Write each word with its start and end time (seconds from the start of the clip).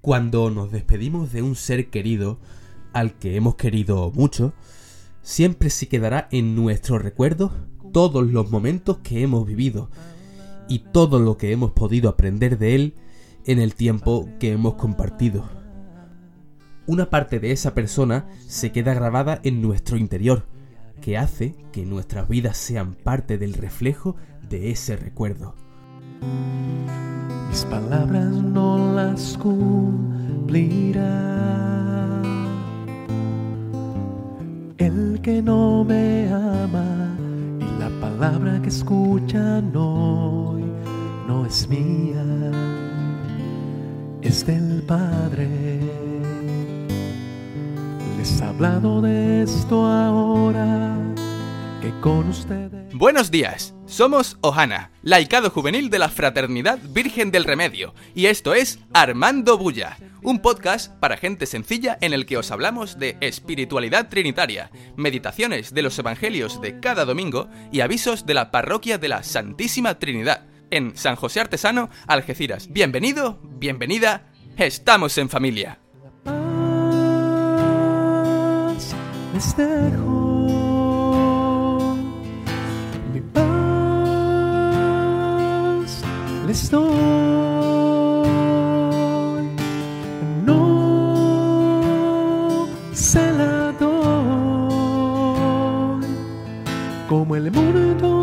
Cuando 0.00 0.48
nos 0.48 0.72
despedimos 0.72 1.30
de 1.30 1.42
un 1.42 1.54
ser 1.54 1.90
querido, 1.90 2.38
al 2.94 3.18
que 3.18 3.36
hemos 3.36 3.56
querido 3.56 4.10
mucho, 4.10 4.54
siempre 5.20 5.68
se 5.68 5.88
quedará 5.88 6.26
en 6.30 6.54
nuestro 6.54 6.98
recuerdo 6.98 7.52
todos 7.92 8.26
los 8.26 8.50
momentos 8.50 8.98
que 9.02 9.22
hemos 9.22 9.46
vivido 9.46 9.90
y 10.70 10.78
todo 10.78 11.18
lo 11.18 11.36
que 11.36 11.52
hemos 11.52 11.72
podido 11.72 12.08
aprender 12.08 12.56
de 12.56 12.74
él 12.76 12.94
en 13.44 13.58
el 13.58 13.74
tiempo 13.74 14.26
que 14.38 14.52
hemos 14.52 14.74
compartido. 14.74 15.46
Una 16.86 17.10
parte 17.10 17.38
de 17.38 17.52
esa 17.52 17.74
persona 17.74 18.26
se 18.46 18.72
queda 18.72 18.94
grabada 18.94 19.38
en 19.44 19.60
nuestro 19.60 19.98
interior, 19.98 20.46
que 21.02 21.18
hace 21.18 21.54
que 21.72 21.84
nuestras 21.84 22.26
vidas 22.26 22.56
sean 22.56 22.94
parte 22.94 23.36
del 23.36 23.52
reflejo 23.52 24.16
de 24.48 24.70
ese 24.70 24.96
recuerdo. 24.96 25.54
Mis 27.48 27.64
palabras 27.64 28.30
no 28.30 28.94
las 28.94 29.36
cumplirá. 29.38 31.00
El 34.78 35.20
que 35.22 35.42
no 35.42 35.84
me 35.84 36.28
ama 36.32 37.16
y 37.58 37.64
la 37.80 37.90
palabra 38.00 38.60
que 38.62 38.68
escucha 38.68 39.62
hoy 39.74 40.64
no 41.26 41.44
es 41.46 41.68
mía, 41.68 42.24
es 44.22 44.46
del 44.46 44.82
Padre. 44.86 45.80
Les 48.16 48.40
he 48.40 48.44
hablado 48.44 49.00
de 49.00 49.42
esto 49.42 49.86
ahora 49.86 50.96
que 51.80 51.90
con 52.00 52.28
ustedes. 52.28 52.94
Buenos 52.94 53.30
días, 53.30 53.74
somos 53.90 54.38
Ohana, 54.40 54.92
laicado 55.02 55.50
juvenil 55.50 55.90
de 55.90 55.98
la 55.98 56.08
Fraternidad 56.08 56.78
Virgen 56.90 57.30
del 57.32 57.44
Remedio, 57.44 57.92
y 58.14 58.26
esto 58.26 58.54
es 58.54 58.78
Armando 58.94 59.58
Bulla, 59.58 59.98
un 60.22 60.40
podcast 60.40 60.94
para 61.00 61.16
gente 61.16 61.44
sencilla 61.44 61.98
en 62.00 62.12
el 62.12 62.24
que 62.24 62.36
os 62.36 62.52
hablamos 62.52 62.98
de 62.98 63.16
espiritualidad 63.20 64.08
trinitaria, 64.08 64.70
meditaciones 64.96 65.74
de 65.74 65.82
los 65.82 65.98
evangelios 65.98 66.60
de 66.60 66.78
cada 66.78 67.04
domingo 67.04 67.48
y 67.72 67.80
avisos 67.80 68.26
de 68.26 68.34
la 68.34 68.52
parroquia 68.52 68.96
de 68.96 69.08
la 69.08 69.24
Santísima 69.24 69.98
Trinidad, 69.98 70.46
en 70.70 70.96
San 70.96 71.16
José 71.16 71.40
Artesano, 71.40 71.90
Algeciras. 72.06 72.72
Bienvenido, 72.72 73.40
bienvenida, 73.42 74.28
estamos 74.56 75.18
en 75.18 75.28
familia. 75.28 75.80
Les 86.46 86.70
doy. 86.70 86.90
No 90.44 90.66
se 92.92 93.32
la 93.32 93.72
doy 93.72 93.90
como 97.08 97.36
el 97.36 97.50
mundo 97.50 98.19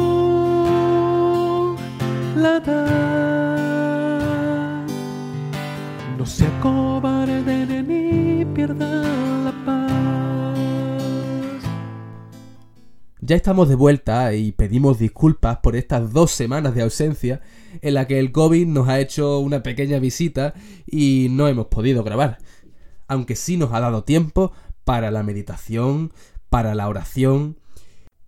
Ya 13.28 13.36
estamos 13.36 13.68
de 13.68 13.76
vuelta 13.76 14.34
y 14.36 14.54
pedimos 14.54 15.00
disculpas 15.00 15.58
por 15.58 15.76
estas 15.76 16.14
dos 16.14 16.32
semanas 16.32 16.74
de 16.76 16.84
ausencia 16.84 17.42
en 17.82 17.94
la 17.96 18.08
que 18.08 18.20
el 18.20 18.32
COVID 18.32 18.66
nos 18.68 18.88
ha 18.88 19.02
hecho 19.02 19.40
una 19.40 19.64
pequeña 19.64 20.00
visita 20.00 20.54
y 20.86 21.28
no 21.32 21.50
hemos 21.50 21.66
podido 21.66 22.06
grabar. 22.06 22.38
Aunque 23.06 23.36
sí 23.36 23.58
nos 23.58 23.74
ha 23.74 23.82
dado 23.82 24.06
tiempo 24.06 24.54
para 24.86 25.12
la 25.12 25.24
meditación, 25.24 26.14
para 26.50 26.74
la 26.74 26.88
oración. 26.88 27.60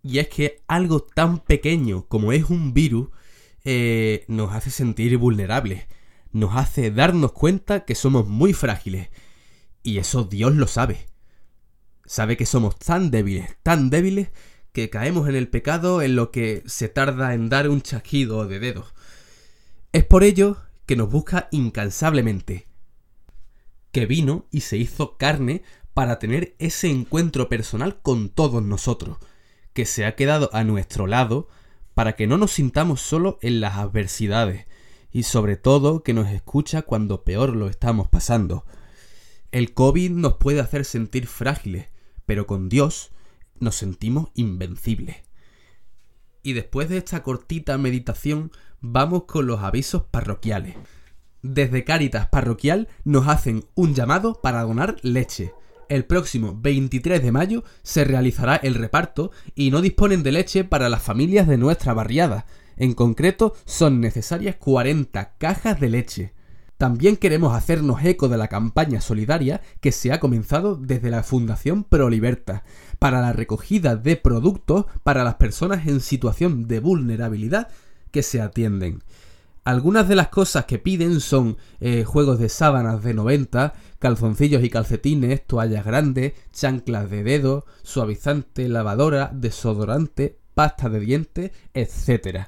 Y 0.03 0.19
es 0.19 0.27
que 0.27 0.63
algo 0.67 0.99
tan 0.99 1.39
pequeño 1.39 2.05
como 2.09 2.33
es 2.33 2.49
un 2.49 2.73
virus 2.73 3.07
eh, 3.63 4.25
nos 4.27 4.51
hace 4.51 4.69
sentir 4.69 5.17
vulnerables. 5.17 5.87
Nos 6.33 6.57
hace 6.57 6.91
darnos 6.91 7.31
cuenta 7.31 7.85
que 7.85 7.95
somos 7.95 8.27
muy 8.27 8.51
frágiles. 8.51 9.07
Y 9.81 9.99
eso 9.99 10.25
Dios 10.25 10.55
lo 10.55 10.67
sabe. 10.67 11.07
Sabe 12.03 12.35
que 12.35 12.45
somos 12.45 12.77
tan 12.77 13.11
débiles, 13.11 13.55
tan 13.63 13.89
débiles, 13.89 14.31
que 14.71 14.89
caemos 14.89 15.27
en 15.27 15.35
el 15.35 15.47
pecado 15.47 16.01
en 16.01 16.15
lo 16.15 16.31
que 16.31 16.63
se 16.65 16.89
tarda 16.89 17.33
en 17.33 17.49
dar 17.49 17.69
un 17.69 17.81
chasquido 17.81 18.47
de 18.47 18.59
dedos. 18.59 18.93
Es 19.91 20.05
por 20.05 20.23
ello 20.23 20.57
que 20.85 20.95
nos 20.95 21.11
busca 21.11 21.47
incansablemente. 21.51 22.67
Que 23.91 24.05
vino 24.05 24.45
y 24.51 24.61
se 24.61 24.77
hizo 24.77 25.17
carne 25.17 25.63
para 25.93 26.19
tener 26.19 26.55
ese 26.59 26.89
encuentro 26.89 27.49
personal 27.49 27.99
con 28.01 28.29
todos 28.29 28.63
nosotros, 28.63 29.17
que 29.73 29.85
se 29.85 30.05
ha 30.05 30.15
quedado 30.15 30.49
a 30.53 30.63
nuestro 30.63 31.07
lado 31.07 31.47
para 31.93 32.15
que 32.15 32.27
no 32.27 32.37
nos 32.37 32.51
sintamos 32.51 33.01
solo 33.01 33.39
en 33.41 33.59
las 33.59 33.75
adversidades, 33.75 34.67
y 35.11 35.23
sobre 35.23 35.57
todo 35.57 36.03
que 36.03 36.13
nos 36.13 36.29
escucha 36.29 36.83
cuando 36.83 37.23
peor 37.23 37.55
lo 37.55 37.67
estamos 37.67 38.07
pasando. 38.07 38.65
El 39.51 39.73
COVID 39.73 40.11
nos 40.11 40.35
puede 40.35 40.59
hacer 40.61 40.85
sentir 40.85 41.25
frágiles, 41.27 41.87
pero 42.25 42.45
con 42.45 42.69
Dios 42.69 43.11
nos 43.59 43.75
sentimos 43.75 44.29
invencibles. 44.35 45.17
Y 46.43 46.53
después 46.53 46.89
de 46.89 46.97
esta 46.97 47.23
cortita 47.23 47.77
meditación, 47.77 48.51
vamos 48.81 49.23
con 49.25 49.45
los 49.47 49.59
avisos 49.61 50.03
parroquiales. 50.03 50.75
Desde 51.41 51.83
Cáritas 51.83 52.27
Parroquial 52.27 52.87
nos 53.03 53.27
hacen 53.27 53.65
un 53.75 53.93
llamado 53.93 54.41
para 54.41 54.63
donar 54.63 54.97
leche. 55.01 55.53
El 55.87 56.05
próximo 56.05 56.57
23 56.59 57.21
de 57.23 57.31
mayo 57.31 57.63
se 57.81 58.03
realizará 58.03 58.55
el 58.57 58.75
reparto 58.75 59.31
y 59.55 59.71
no 59.71 59.81
disponen 59.81 60.21
de 60.21 60.31
leche 60.31 60.63
para 60.63 60.89
las 60.89 61.01
familias 61.01 61.47
de 61.47 61.57
nuestra 61.57 61.93
barriada. 61.93 62.45
En 62.77 62.93
concreto, 62.93 63.55
son 63.65 63.99
necesarias 63.99 64.55
40 64.57 65.35
cajas 65.37 65.79
de 65.79 65.89
leche. 65.89 66.33
También 66.79 67.17
queremos 67.17 67.53
hacernos 67.57 68.05
eco 68.05 68.29
de 68.29 68.37
la 68.37 68.47
campaña 68.47 69.01
solidaria 69.01 69.59
que 69.81 69.91
se 69.91 70.13
ha 70.13 70.21
comenzado 70.21 70.77
desde 70.77 71.09
la 71.09 71.23
Fundación 71.23 71.83
Proliberta 71.83 72.63
para 72.99 73.19
la 73.19 73.33
recogida 73.33 73.97
de 73.97 74.15
productos 74.15 74.85
para 75.03 75.25
las 75.25 75.35
personas 75.35 75.85
en 75.87 75.99
situación 75.99 76.69
de 76.69 76.79
vulnerabilidad 76.79 77.67
que 78.11 78.23
se 78.23 78.39
atienden. 78.39 79.03
Algunas 79.65 80.07
de 80.07 80.15
las 80.15 80.29
cosas 80.29 80.63
que 80.63 80.79
piden 80.79 81.19
son 81.19 81.57
eh, 81.81 82.05
juegos 82.05 82.39
de 82.39 82.47
sábanas 82.47 83.03
de 83.03 83.13
90, 83.13 83.73
calzoncillos 83.99 84.63
y 84.63 84.69
calcetines, 84.69 85.45
toallas 85.45 85.83
grandes, 85.83 86.31
chanclas 86.53 87.09
de 87.09 87.23
dedo, 87.23 87.65
suavizante, 87.83 88.69
lavadora, 88.69 89.31
desodorante, 89.33 90.39
pasta 90.53 90.87
de 90.87 91.01
dientes, 91.01 91.51
etc. 91.73 92.47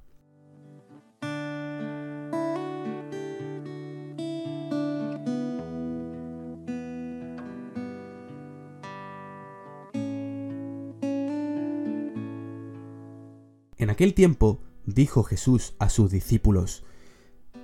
En 13.77 13.89
aquel 13.89 14.13
tiempo 14.13 14.61
dijo 14.85 15.23
Jesús 15.23 15.75
a 15.79 15.89
sus 15.89 16.11
discípulos, 16.11 16.83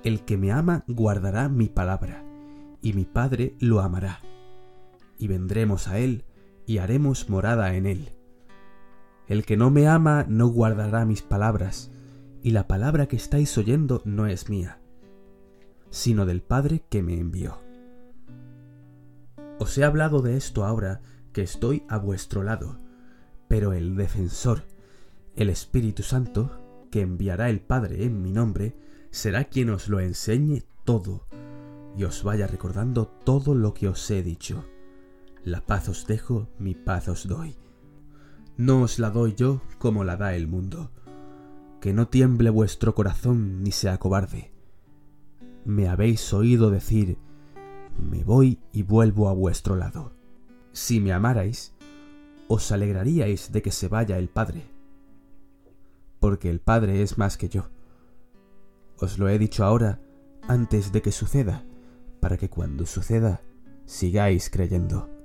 El 0.02 0.24
que 0.24 0.36
me 0.36 0.52
ama 0.52 0.84
guardará 0.88 1.48
mi 1.48 1.68
palabra, 1.68 2.24
y 2.82 2.92
mi 2.92 3.04
Padre 3.04 3.54
lo 3.60 3.80
amará 3.80 4.20
y 5.18 5.26
vendremos 5.28 5.88
a 5.88 5.98
él 5.98 6.24
y 6.66 6.78
haremos 6.78 7.28
morada 7.28 7.74
en 7.74 7.86
él. 7.86 8.10
El 9.26 9.44
que 9.44 9.56
no 9.56 9.70
me 9.70 9.88
ama 9.88 10.24
no 10.28 10.48
guardará 10.48 11.04
mis 11.04 11.22
palabras, 11.22 11.90
y 12.42 12.52
la 12.52 12.66
palabra 12.66 13.08
que 13.08 13.16
estáis 13.16 13.56
oyendo 13.58 14.00
no 14.04 14.26
es 14.26 14.48
mía, 14.48 14.80
sino 15.90 16.24
del 16.24 16.42
Padre 16.42 16.84
que 16.88 17.02
me 17.02 17.18
envió. 17.18 17.58
Os 19.58 19.76
he 19.76 19.84
hablado 19.84 20.22
de 20.22 20.36
esto 20.36 20.64
ahora 20.64 21.00
que 21.32 21.42
estoy 21.42 21.82
a 21.88 21.98
vuestro 21.98 22.42
lado, 22.42 22.78
pero 23.48 23.72
el 23.72 23.96
defensor, 23.96 24.62
el 25.34 25.50
Espíritu 25.50 26.02
Santo, 26.02 26.86
que 26.90 27.00
enviará 27.00 27.50
el 27.50 27.60
Padre 27.60 28.04
en 28.04 28.22
mi 28.22 28.32
nombre, 28.32 28.76
será 29.10 29.44
quien 29.44 29.70
os 29.70 29.88
lo 29.88 30.00
enseñe 30.00 30.62
todo 30.84 31.26
y 31.96 32.04
os 32.04 32.22
vaya 32.22 32.46
recordando 32.46 33.06
todo 33.06 33.54
lo 33.54 33.74
que 33.74 33.88
os 33.88 34.10
he 34.10 34.22
dicho. 34.22 34.64
La 35.44 35.64
paz 35.64 35.88
os 35.88 36.06
dejo, 36.06 36.48
mi 36.58 36.74
paz 36.74 37.08
os 37.08 37.26
doy. 37.26 37.56
No 38.56 38.82
os 38.82 38.98
la 38.98 39.10
doy 39.10 39.34
yo 39.34 39.62
como 39.78 40.04
la 40.04 40.16
da 40.16 40.34
el 40.34 40.48
mundo. 40.48 40.90
Que 41.80 41.92
no 41.92 42.08
tiemble 42.08 42.50
vuestro 42.50 42.94
corazón 42.94 43.62
ni 43.62 43.70
sea 43.70 43.98
cobarde. 43.98 44.52
Me 45.64 45.88
habéis 45.88 46.32
oído 46.32 46.70
decir, 46.70 47.18
me 47.98 48.24
voy 48.24 48.60
y 48.72 48.82
vuelvo 48.82 49.28
a 49.28 49.32
vuestro 49.32 49.76
lado. 49.76 50.12
Si 50.72 51.00
me 51.00 51.12
amarais, 51.12 51.74
os 52.48 52.72
alegraríais 52.72 53.52
de 53.52 53.62
que 53.62 53.70
se 53.70 53.88
vaya 53.88 54.18
el 54.18 54.28
Padre, 54.28 54.64
porque 56.18 56.50
el 56.50 56.60
Padre 56.60 57.02
es 57.02 57.18
más 57.18 57.36
que 57.36 57.48
yo. 57.48 57.68
Os 58.98 59.18
lo 59.18 59.28
he 59.28 59.38
dicho 59.38 59.64
ahora 59.64 60.00
antes 60.48 60.92
de 60.92 61.02
que 61.02 61.12
suceda, 61.12 61.64
para 62.20 62.36
que 62.36 62.48
cuando 62.48 62.86
suceda 62.86 63.42
sigáis 63.84 64.50
creyendo. 64.50 65.17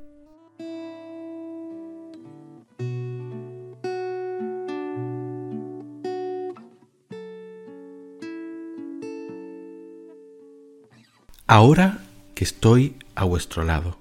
Ahora 11.56 12.00
que 12.34 12.44
estoy 12.44 12.96
a 13.14 13.26
vuestro 13.26 13.64
lado. 13.64 14.00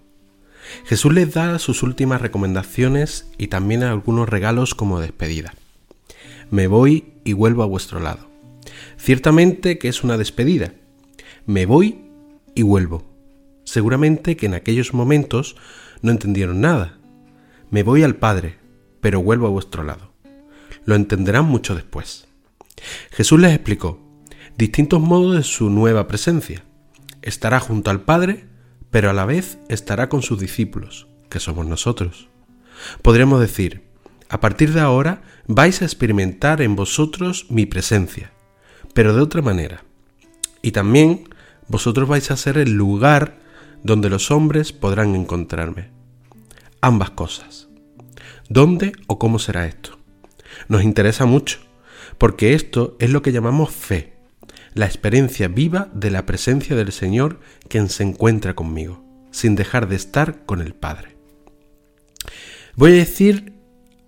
Jesús 0.86 1.12
les 1.12 1.34
da 1.34 1.58
sus 1.58 1.82
últimas 1.82 2.22
recomendaciones 2.22 3.30
y 3.36 3.48
también 3.48 3.82
algunos 3.82 4.26
regalos 4.26 4.74
como 4.74 5.00
despedida. 5.00 5.52
Me 6.50 6.66
voy 6.66 7.12
y 7.24 7.34
vuelvo 7.34 7.62
a 7.62 7.66
vuestro 7.66 8.00
lado. 8.00 8.26
Ciertamente 8.96 9.76
que 9.76 9.88
es 9.88 10.02
una 10.02 10.16
despedida. 10.16 10.72
Me 11.44 11.66
voy 11.66 12.06
y 12.54 12.62
vuelvo. 12.62 13.04
Seguramente 13.64 14.34
que 14.34 14.46
en 14.46 14.54
aquellos 14.54 14.94
momentos 14.94 15.54
no 16.00 16.10
entendieron 16.10 16.62
nada. 16.62 17.00
Me 17.70 17.82
voy 17.82 18.02
al 18.02 18.16
Padre, 18.16 18.56
pero 19.02 19.22
vuelvo 19.22 19.46
a 19.46 19.50
vuestro 19.50 19.82
lado. 19.82 20.10
Lo 20.86 20.94
entenderán 20.94 21.44
mucho 21.44 21.74
después. 21.74 22.26
Jesús 23.10 23.38
les 23.38 23.52
explicó 23.52 24.00
distintos 24.56 25.02
modos 25.02 25.36
de 25.36 25.42
su 25.42 25.68
nueva 25.68 26.08
presencia. 26.08 26.64
Estará 27.22 27.60
junto 27.60 27.90
al 27.90 28.00
Padre 28.02 28.46
pero 28.92 29.08
a 29.08 29.14
la 29.14 29.24
vez 29.24 29.58
estará 29.68 30.10
con 30.10 30.22
sus 30.22 30.38
discípulos, 30.38 31.08
que 31.30 31.40
somos 31.40 31.66
nosotros. 31.66 32.28
Podríamos 33.00 33.40
decir, 33.40 33.82
a 34.28 34.38
partir 34.38 34.74
de 34.74 34.80
ahora 34.80 35.22
vais 35.46 35.80
a 35.80 35.86
experimentar 35.86 36.60
en 36.60 36.76
vosotros 36.76 37.46
mi 37.48 37.64
presencia, 37.64 38.32
pero 38.92 39.14
de 39.14 39.22
otra 39.22 39.40
manera. 39.40 39.82
Y 40.60 40.72
también 40.72 41.26
vosotros 41.68 42.06
vais 42.06 42.30
a 42.30 42.36
ser 42.36 42.58
el 42.58 42.72
lugar 42.72 43.38
donde 43.82 44.10
los 44.10 44.30
hombres 44.30 44.72
podrán 44.74 45.14
encontrarme. 45.16 45.88
Ambas 46.82 47.10
cosas. 47.10 47.68
¿Dónde 48.50 48.92
o 49.06 49.18
cómo 49.18 49.38
será 49.38 49.66
esto? 49.66 49.98
Nos 50.68 50.82
interesa 50.82 51.24
mucho, 51.24 51.60
porque 52.18 52.52
esto 52.52 52.94
es 52.98 53.08
lo 53.08 53.22
que 53.22 53.32
llamamos 53.32 53.70
fe 53.70 54.12
la 54.74 54.86
experiencia 54.86 55.48
viva 55.48 55.88
de 55.92 56.10
la 56.10 56.26
presencia 56.26 56.76
del 56.76 56.92
Señor 56.92 57.40
quien 57.68 57.88
se 57.88 58.02
encuentra 58.02 58.54
conmigo, 58.54 59.04
sin 59.30 59.54
dejar 59.54 59.88
de 59.88 59.96
estar 59.96 60.44
con 60.44 60.60
el 60.60 60.74
Padre. 60.74 61.16
Voy 62.74 62.92
a 62.92 62.96
decir 62.96 63.52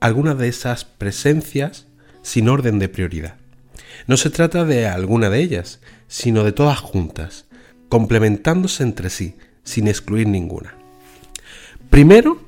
algunas 0.01 0.39
de 0.39 0.49
esas 0.49 0.85
presencias 0.85 1.87
sin 2.23 2.49
orden 2.49 2.79
de 2.79 2.89
prioridad. 2.89 3.37
No 4.07 4.17
se 4.17 4.31
trata 4.31 4.65
de 4.65 4.87
alguna 4.87 5.31
de 5.31 5.41
ellas, 5.41 5.81
sino 6.09 6.45
de 6.45 6.53
todas 6.53 6.79
juntas, 6.79 7.47
complementándose 7.89 8.83
entre 8.83 9.11
sí, 9.11 9.37
sin 9.63 9.89
excluir 9.89 10.29
ninguna. 10.29 10.75
Primero, 11.91 12.43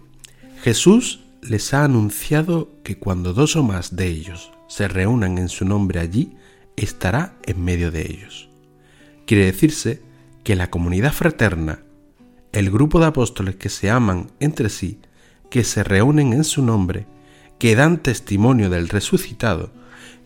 Jesús 0.62 1.20
les 1.42 1.72
ha 1.74 1.84
anunciado 1.84 2.70
que 2.82 2.98
cuando 2.98 3.32
dos 3.32 3.56
o 3.56 3.62
más 3.62 3.94
de 3.94 4.06
ellos 4.06 4.50
se 4.68 4.88
reúnan 4.88 5.38
en 5.38 5.48
su 5.48 5.64
nombre 5.64 6.00
allí, 6.00 6.36
estará 6.76 7.36
en 7.46 7.64
medio 7.64 7.90
de 7.90 8.02
ellos. 8.02 8.48
Quiere 9.26 9.46
decirse 9.46 10.02
que 10.44 10.56
la 10.56 10.70
comunidad 10.70 11.12
fraterna, 11.12 11.80
el 12.52 12.70
grupo 12.70 13.00
de 13.00 13.06
apóstoles 13.06 13.56
que 13.56 13.68
se 13.68 13.90
aman 13.90 14.30
entre 14.40 14.68
sí, 14.68 15.00
que 15.50 15.64
se 15.64 15.82
reúnen 15.82 16.32
en 16.32 16.44
su 16.44 16.62
nombre, 16.62 17.06
que 17.58 17.74
dan 17.74 18.02
testimonio 18.02 18.70
del 18.70 18.88
resucitado, 18.88 19.72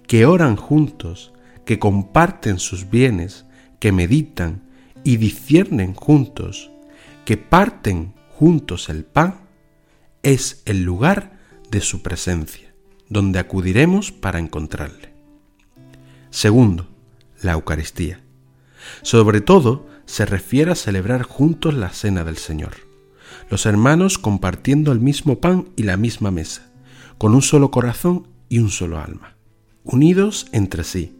que 0.06 0.26
oran 0.26 0.56
juntos, 0.56 1.32
que 1.64 1.78
comparten 1.78 2.58
sus 2.58 2.90
bienes, 2.90 3.46
que 3.78 3.92
meditan 3.92 4.62
y 5.04 5.16
disciernen 5.16 5.94
juntos, 5.94 6.70
que 7.24 7.36
parten 7.36 8.14
juntos 8.28 8.88
el 8.88 9.04
pan, 9.04 9.40
es 10.22 10.62
el 10.66 10.82
lugar 10.82 11.38
de 11.70 11.80
su 11.80 12.02
presencia, 12.02 12.74
donde 13.08 13.38
acudiremos 13.38 14.12
para 14.12 14.38
encontrarle. 14.38 15.09
Segundo, 16.30 16.86
la 17.42 17.52
Eucaristía. 17.52 18.20
Sobre 19.02 19.40
todo, 19.40 19.86
se 20.06 20.26
refiere 20.26 20.72
a 20.72 20.76
celebrar 20.76 21.22
juntos 21.22 21.74
la 21.74 21.90
cena 21.90 22.24
del 22.24 22.36
Señor. 22.36 22.72
Los 23.48 23.66
hermanos 23.66 24.18
compartiendo 24.18 24.92
el 24.92 25.00
mismo 25.00 25.40
pan 25.40 25.68
y 25.76 25.82
la 25.82 25.96
misma 25.96 26.30
mesa, 26.30 26.70
con 27.18 27.34
un 27.34 27.42
solo 27.42 27.70
corazón 27.70 28.28
y 28.48 28.58
un 28.58 28.70
solo 28.70 29.00
alma, 29.00 29.36
unidos 29.84 30.46
entre 30.52 30.84
sí. 30.84 31.16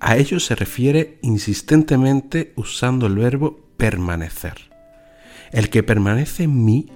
A 0.00 0.16
ello 0.16 0.40
se 0.40 0.54
refiere 0.54 1.18
insistentemente 1.22 2.52
usando 2.56 3.06
el 3.06 3.16
verbo 3.16 3.60
permanecer. 3.76 4.70
El 5.52 5.70
que 5.70 5.82
permanece 5.82 6.44
en 6.44 6.64
mí, 6.64 6.86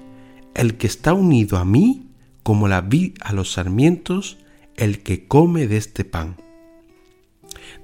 el 0.55 0.77
que 0.77 0.87
está 0.87 1.13
unido 1.13 1.59
a 1.59 1.65
mí, 1.65 2.11
como 2.43 2.69
la 2.69 2.81
vid 2.81 3.17
a 3.21 3.33
los 3.33 3.53
sarmientos, 3.53 4.39
el 4.77 5.03
que 5.03 5.27
come 5.27 5.69
de 5.69 5.77
este 5.77 6.05
pan. 6.05 6.37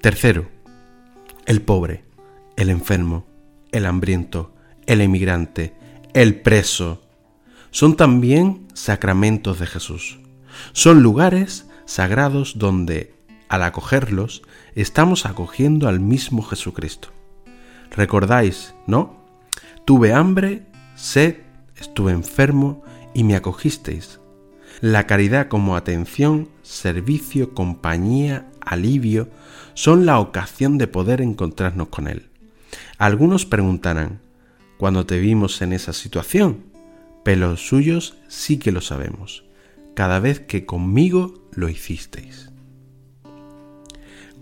Tercero, 0.05 0.51
el 1.47 1.63
pobre, 1.63 2.05
el 2.57 2.69
enfermo, 2.69 3.25
el 3.73 3.87
hambriento, 3.87 4.55
el 4.85 5.01
emigrante, 5.01 5.73
el 6.13 6.43
preso, 6.43 7.01
son 7.71 7.97
también 7.97 8.69
sacramentos 8.75 9.61
de 9.61 9.67
Jesús. 9.67 10.19
Son 10.75 11.03
lugares 11.03 11.67
sagrados 11.87 12.59
donde, 12.59 13.15
al 13.49 13.63
acogerlos, 13.63 14.43
estamos 14.75 15.25
acogiendo 15.25 15.89
al 15.89 16.01
mismo 16.01 16.43
Jesucristo. 16.43 17.09
¿Recordáis, 17.91 18.75
no? 18.87 19.25
Tuve 19.87 20.13
hambre, 20.13 20.67
sed, 20.97 21.37
estuve 21.77 22.13
enfermo 22.13 22.85
y 23.15 23.25
me 23.25 23.37
acogisteis. 23.37 24.21
La 24.83 25.07
caridad 25.07 25.49
como 25.49 25.77
atención, 25.77 26.51
servicio, 26.61 27.55
compañía, 27.55 28.51
alivio, 28.67 29.29
son 29.75 30.07
la 30.07 30.19
ocasión 30.19 30.79
de 30.79 30.87
poder 30.87 31.21
encontrarnos 31.21 31.89
con 31.89 32.09
Él. 32.09 32.29
Algunos 32.99 33.47
preguntarán, 33.47 34.21
¿cuándo 34.79 35.07
te 35.07 35.19
vimos 35.19 35.63
en 35.63 35.73
esa 35.73 35.93
situación? 35.93 36.65
Pero 37.25 37.49
los 37.49 37.67
suyos 37.67 38.17
sí 38.29 38.59
que 38.59 38.73
lo 38.73 38.81
sabemos, 38.81 39.45
cada 39.95 40.21
vez 40.21 40.41
que 40.41 40.67
conmigo 40.67 41.49
lo 41.53 41.69
hicisteis. 41.69 42.51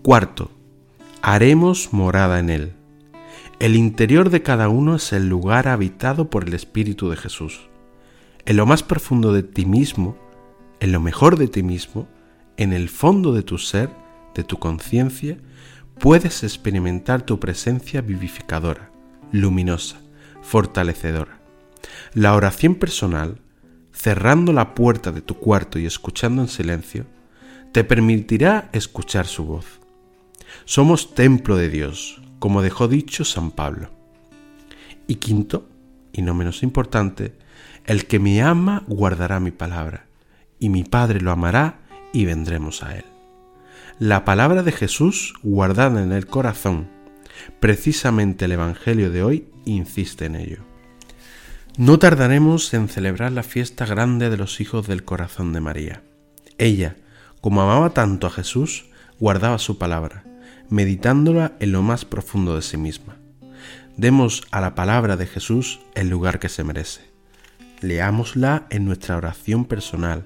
Cuarto, 0.01 0.51
haremos 1.21 1.93
morada 1.93 2.39
en 2.39 2.49
Él. 2.49 2.73
El 3.59 3.75
interior 3.75 4.29
de 4.29 4.41
cada 4.41 4.67
uno 4.67 4.95
es 4.95 5.13
el 5.13 5.29
lugar 5.29 5.69
habitado 5.69 6.29
por 6.29 6.45
el 6.45 6.53
Espíritu 6.53 7.09
de 7.09 7.15
Jesús. 7.15 7.69
En 8.45 8.57
lo 8.57 8.65
más 8.65 8.83
profundo 8.83 9.31
de 9.31 9.43
ti 9.43 9.65
mismo, 9.65 10.17
en 10.81 10.91
lo 10.91 10.99
mejor 10.99 11.37
de 11.37 11.47
ti 11.47 11.63
mismo, 11.63 12.09
en 12.57 12.73
el 12.73 12.89
fondo 12.89 13.31
de 13.31 13.43
tu 13.43 13.57
ser, 13.57 13.89
de 14.33 14.43
tu 14.43 14.59
conciencia, 14.59 15.37
puedes 15.99 16.43
experimentar 16.43 17.21
tu 17.21 17.39
presencia 17.39 18.01
vivificadora, 18.01 18.91
luminosa, 19.31 19.97
fortalecedora. 20.41 21.39
La 22.13 22.35
oración 22.35 22.75
personal, 22.75 23.39
cerrando 23.91 24.53
la 24.53 24.73
puerta 24.75 25.11
de 25.11 25.21
tu 25.21 25.35
cuarto 25.35 25.79
y 25.79 25.85
escuchando 25.85 26.41
en 26.41 26.47
silencio, 26.47 27.05
te 27.71 27.83
permitirá 27.83 28.69
escuchar 28.73 29.25
su 29.25 29.45
voz. 29.45 29.65
Somos 30.65 31.15
templo 31.15 31.55
de 31.55 31.69
Dios, 31.69 32.21
como 32.39 32.61
dejó 32.61 32.87
dicho 32.87 33.25
San 33.25 33.51
Pablo. 33.51 33.89
Y 35.07 35.15
quinto, 35.15 35.67
y 36.11 36.21
no 36.21 36.33
menos 36.33 36.63
importante, 36.63 37.33
el 37.85 38.05
que 38.05 38.19
me 38.19 38.41
ama 38.41 38.83
guardará 38.87 39.39
mi 39.39 39.51
palabra, 39.51 40.05
y 40.59 40.69
mi 40.69 40.83
Padre 40.83 41.19
lo 41.19 41.31
amará 41.31 41.79
y 42.13 42.25
vendremos 42.25 42.83
a 42.83 42.95
él. 42.95 43.12
La 43.99 44.25
palabra 44.25 44.63
de 44.63 44.71
Jesús 44.71 45.35
guardada 45.43 46.01
en 46.01 46.13
el 46.13 46.25
corazón, 46.25 46.89
precisamente 47.59 48.45
el 48.45 48.53
Evangelio 48.53 49.11
de 49.11 49.21
hoy 49.21 49.47
insiste 49.65 50.25
en 50.25 50.35
ello. 50.35 50.63
No 51.77 51.99
tardaremos 51.99 52.73
en 52.73 52.89
celebrar 52.89 53.31
la 53.31 53.43
fiesta 53.43 53.85
grande 53.85 54.31
de 54.31 54.37
los 54.37 54.59
hijos 54.61 54.87
del 54.87 55.03
corazón 55.03 55.53
de 55.53 55.61
María. 55.61 56.01
Ella, 56.57 56.95
como 57.39 57.61
amaba 57.61 57.91
tanto 57.91 58.25
a 58.25 58.31
Jesús, 58.31 58.85
guardaba 59.19 59.59
su 59.59 59.77
palabra, 59.77 60.23
meditándola 60.69 61.53
en 61.59 61.71
lo 61.71 61.83
más 61.83 62.03
profundo 62.03 62.55
de 62.55 62.63
sí 62.63 62.77
misma. 62.77 63.17
Demos 63.95 64.41
a 64.49 64.59
la 64.59 64.73
palabra 64.73 65.17
de 65.17 65.27
Jesús 65.27 65.81
el 65.93 66.09
lugar 66.09 66.39
que 66.39 66.49
se 66.49 66.63
merece. 66.63 67.01
Leámosla 67.79 68.65
en 68.71 68.85
nuestra 68.85 69.17
oración 69.17 69.65
personal, 69.65 70.25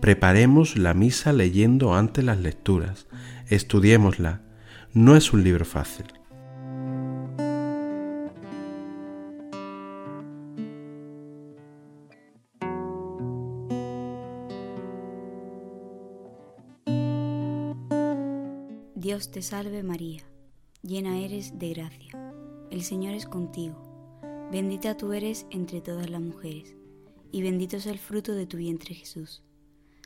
preparemos 0.00 0.76
la 0.76 0.94
misa 0.94 1.32
leyendo 1.32 1.94
antes 1.94 2.24
las 2.24 2.38
lecturas, 2.38 3.06
estudiémosla. 3.48 4.42
No 4.92 5.16
es 5.16 5.32
un 5.32 5.44
libro 5.44 5.64
fácil. 5.64 6.06
Dios 18.94 19.30
te 19.30 19.42
salve 19.42 19.82
María, 19.82 20.22
llena 20.82 21.18
eres 21.18 21.58
de 21.58 21.74
gracia 21.74 22.24
el 22.74 22.82
Señor 22.82 23.14
es 23.14 23.26
contigo. 23.26 23.76
Bendita 24.50 24.96
tú 24.96 25.12
eres 25.12 25.46
entre 25.50 25.80
todas 25.80 26.10
las 26.10 26.20
mujeres, 26.20 26.74
y 27.30 27.40
bendito 27.40 27.76
es 27.76 27.86
el 27.86 28.00
fruto 28.00 28.34
de 28.34 28.48
tu 28.48 28.56
vientre 28.56 28.96
Jesús. 28.96 29.44